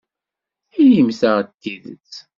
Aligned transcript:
Inimt-aɣ-d 0.81 1.47
tidet. 1.61 2.13